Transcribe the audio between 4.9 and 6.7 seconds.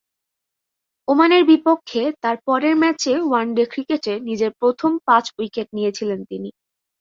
পাঁচ উইকেট নিয়েছিলেন তিনি।